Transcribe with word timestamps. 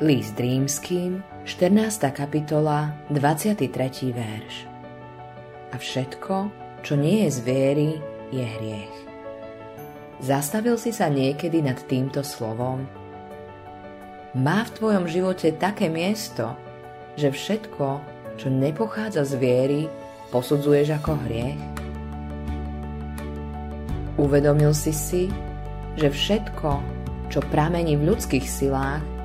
List 0.00 0.40
rímským, 0.40 1.20
14. 1.44 2.08
kapitola, 2.16 2.88
23. 3.12 3.68
verš. 4.16 4.64
A 5.68 5.76
všetko, 5.76 6.48
čo 6.80 6.96
nie 6.96 7.28
je 7.28 7.36
z 7.36 7.38
viery, 7.44 7.90
je 8.32 8.40
hriech. 8.40 8.96
Zastavil 10.24 10.80
si 10.80 10.96
sa 10.96 11.12
niekedy 11.12 11.60
nad 11.60 11.76
týmto 11.84 12.24
slovom? 12.24 12.88
Má 14.32 14.64
v 14.64 14.72
tvojom 14.72 15.04
živote 15.04 15.52
také 15.60 15.92
miesto, 15.92 16.56
že 17.20 17.28
všetko, 17.28 18.00
čo 18.40 18.48
nepochádza 18.48 19.28
z 19.28 19.36
viery, 19.36 19.82
posudzuješ 20.32 20.96
ako 20.96 21.12
hriech? 21.28 21.60
Uvedomil 24.16 24.72
si 24.72 24.96
si, 24.96 25.28
že 26.00 26.08
všetko, 26.08 26.80
čo 27.28 27.44
pramení 27.52 28.00
v 28.00 28.16
ľudských 28.16 28.48
silách, 28.48 29.19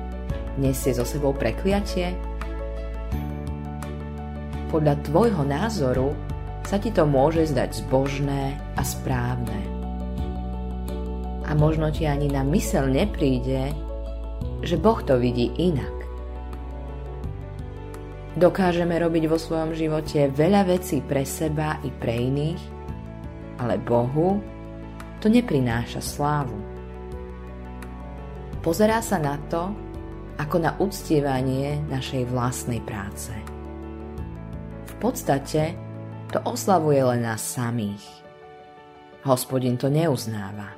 nesie 0.56 0.92
so 0.92 1.04
sebou 1.04 1.32
prekliatie? 1.36 2.16
Podľa 4.72 4.94
tvojho 5.06 5.42
názoru 5.46 6.12
sa 6.66 6.82
ti 6.82 6.90
to 6.90 7.06
môže 7.06 7.54
zdať 7.54 7.86
zbožné 7.86 8.58
a 8.74 8.82
správne. 8.82 9.60
A 11.46 11.54
možno 11.54 11.94
ti 11.94 12.10
ani 12.10 12.26
na 12.26 12.42
mysel 12.42 12.90
nepríde, 12.90 13.70
že 14.66 14.74
Boh 14.74 14.98
to 14.98 15.14
vidí 15.14 15.54
inak. 15.54 15.94
Dokážeme 18.36 18.98
robiť 18.98 19.24
vo 19.30 19.38
svojom 19.38 19.72
živote 19.72 20.28
veľa 20.28 20.68
vecí 20.68 21.00
pre 21.00 21.22
seba 21.24 21.78
i 21.86 21.88
pre 21.88 22.12
iných, 22.12 22.62
ale 23.62 23.80
Bohu 23.80 24.42
to 25.22 25.32
neprináša 25.32 26.02
slávu. 26.04 26.58
Pozerá 28.60 28.98
sa 29.00 29.22
na 29.22 29.38
to, 29.46 29.70
ako 30.36 30.56
na 30.60 30.76
uctievanie 30.76 31.80
našej 31.88 32.28
vlastnej 32.28 32.80
práce. 32.84 33.32
V 34.86 34.94
podstate 35.00 35.76
to 36.32 36.38
oslavuje 36.44 37.00
len 37.00 37.24
nás 37.24 37.40
samých. 37.40 38.04
Hospodin 39.24 39.80
to 39.80 39.88
neuznáva. 39.88 40.76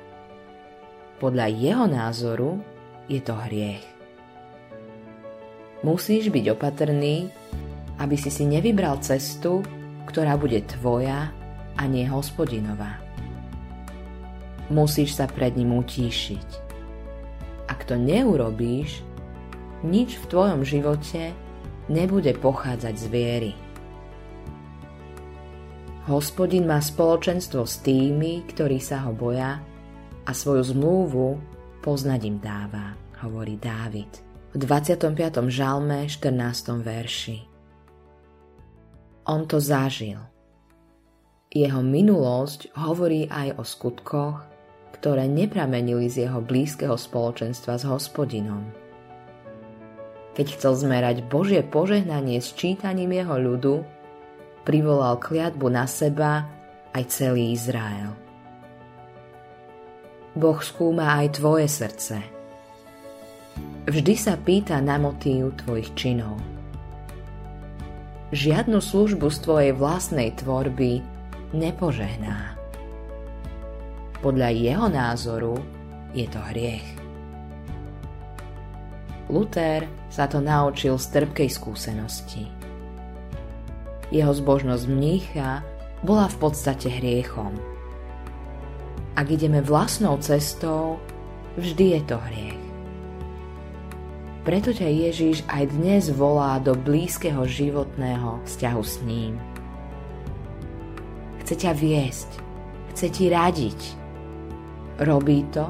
Podľa 1.19 1.47
jeho 1.51 1.85
názoru 1.85 2.63
je 3.11 3.19
to 3.19 3.35
hriech. 3.35 3.83
Musíš 5.83 6.31
byť 6.31 6.45
opatrný, 6.55 7.31
aby 7.99 8.15
si 8.15 8.31
si 8.31 8.47
nevybral 8.47 8.99
cestu, 9.03 9.63
ktorá 10.07 10.39
bude 10.39 10.63
tvoja 10.63 11.31
a 11.75 11.83
nie 11.87 12.07
hospodinová. 12.07 12.99
Musíš 14.71 15.15
sa 15.17 15.25
pred 15.25 15.55
ním 15.55 15.79
utíšiť. 15.79 16.49
Ak 17.71 17.87
to 17.87 17.95
neurobíš, 17.95 19.01
nič 19.83 20.19
v 20.19 20.25
tvojom 20.27 20.61
živote 20.67 21.31
nebude 21.87 22.35
pochádzať 22.37 22.95
z 22.95 23.05
viery. 23.07 23.53
Hospodin 26.09 26.65
má 26.65 26.81
spoločenstvo 26.81 27.69
s 27.69 27.85
tými, 27.85 28.43
ktorí 28.49 28.81
sa 28.81 29.05
ho 29.05 29.13
boja 29.13 29.61
a 30.25 30.31
svoju 30.33 30.73
zmluvu 30.73 31.37
poznať 31.85 32.21
im 32.25 32.37
dáva, 32.41 32.97
hovorí 33.21 33.61
Dávid 33.61 34.09
v 34.49 34.57
25. 34.57 35.13
žalme 35.53 36.09
14. 36.09 36.81
verši. 36.81 37.37
On 39.29 39.45
to 39.45 39.61
zažil. 39.61 40.17
Jeho 41.53 41.85
minulosť 41.85 42.73
hovorí 42.73 43.29
aj 43.29 43.61
o 43.61 43.63
skutkoch, 43.65 44.41
ktoré 44.97 45.29
nepramenili 45.29 46.09
z 46.09 46.25
jeho 46.25 46.41
blízkeho 46.41 46.97
spoločenstva 46.97 47.77
s 47.77 47.85
hospodinom 47.85 48.88
keď 50.39 50.55
chcel 50.55 50.73
zmerať 50.87 51.27
Božie 51.27 51.59
požehnanie 51.59 52.39
s 52.39 52.55
čítaním 52.55 53.11
jeho 53.11 53.35
ľudu, 53.35 53.83
privolal 54.63 55.19
kliatbu 55.19 55.67
na 55.67 55.83
seba 55.83 56.47
aj 56.95 57.11
celý 57.11 57.51
Izrael. 57.51 58.15
Boh 60.39 60.55
skúma 60.63 61.19
aj 61.19 61.43
tvoje 61.43 61.67
srdce. 61.67 62.23
Vždy 63.91 64.15
sa 64.15 64.39
pýta 64.39 64.79
na 64.79 64.95
motív 64.95 65.59
tvojich 65.59 65.91
činov. 65.99 66.39
Žiadnu 68.31 68.79
službu 68.79 69.27
z 69.27 69.37
tvojej 69.43 69.71
vlastnej 69.75 70.31
tvorby 70.39 71.03
nepožehná. 71.51 72.55
Podľa 74.23 74.55
jeho 74.55 74.87
názoru 74.87 75.59
je 76.15 76.31
to 76.31 76.39
hriech. 76.55 77.08
Luther 79.29 79.85
sa 80.09 80.25
to 80.25 80.41
naučil 80.41 80.97
z 80.97 81.05
trpkej 81.13 81.49
skúsenosti. 81.53 82.49
Jeho 84.09 84.33
zbožnosť 84.33 84.85
mnícha 84.89 85.61
bola 86.01 86.25
v 86.25 86.37
podstate 86.41 86.89
hriechom. 86.89 87.53
Ak 89.13 89.29
ideme 89.29 89.61
vlastnou 89.61 90.17
cestou, 90.17 90.97
vždy 91.61 91.85
je 91.93 92.01
to 92.09 92.17
hriech. 92.17 92.61
Preto 94.49 94.73
ťa 94.73 94.89
Ježíš 94.89 95.45
aj 95.45 95.77
dnes 95.77 96.09
volá 96.09 96.57
do 96.57 96.73
blízkeho 96.73 97.45
životného 97.45 98.41
vzťahu 98.49 98.81
s 98.81 98.95
ním. 99.05 99.37
Chce 101.45 101.53
ťa 101.53 101.71
viesť, 101.77 102.29
chce 102.95 103.07
ti 103.13 103.29
radiť. 103.29 103.79
Robí 105.05 105.45
to, 105.53 105.69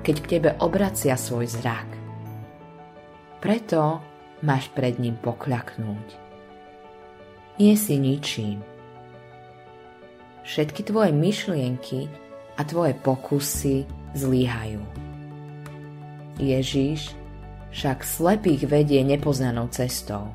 keď 0.00 0.16
k 0.16 0.30
tebe 0.32 0.50
obracia 0.64 1.12
svoj 1.18 1.44
zrak. 1.44 1.99
Preto 3.40 4.04
máš 4.44 4.68
pred 4.76 5.00
ním 5.00 5.16
pokľaknúť. 5.16 6.08
Nie 7.56 7.72
si 7.76 7.96
ničím. 7.96 8.60
Všetky 10.44 10.84
tvoje 10.84 11.12
myšlienky 11.12 12.08
a 12.56 12.64
tvoje 12.68 12.92
pokusy 13.00 13.88
zlíhajú. 14.12 14.80
Ježíš 16.40 17.16
však 17.72 18.04
slepých 18.04 18.68
vedie 18.68 19.00
nepoznanou 19.04 19.72
cestou. 19.72 20.32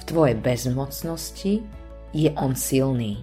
V 0.00 0.02
tvojej 0.10 0.38
bezmocnosti 0.38 1.62
je 2.10 2.28
on 2.34 2.58
silný. 2.58 3.22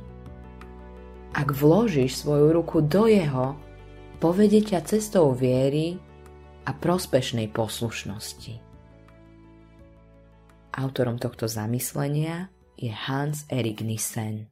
Ak 1.35 1.51
vložíš 1.51 2.23
svoju 2.23 2.55
ruku 2.55 2.79
do 2.79 3.11
jeho, 3.11 3.59
povede 4.23 4.63
ťa 4.63 4.87
cestou 4.87 5.35
viery 5.35 5.99
a 6.67 6.75
prospešnej 6.75 7.47
poslušnosti. 7.55 8.59
Autorom 10.75 11.15
tohto 11.15 11.47
zamyslenia 11.47 12.51
je 12.75 12.91
Hans 12.91 13.47
Erik 13.47 13.79
Nissen. 13.81 14.51